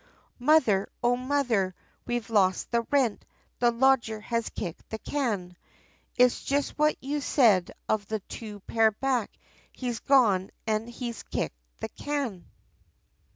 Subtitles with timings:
[0.39, 1.75] Mother, O mother,
[2.07, 3.23] we've lost the rent,
[3.59, 5.55] the lodger has kicked the can!
[6.17, 9.29] It's just what you said of the two pair back,
[9.71, 12.47] he's gone an he's kicked the can!"